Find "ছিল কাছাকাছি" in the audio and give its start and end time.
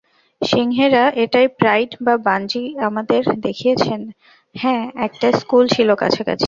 5.67-6.39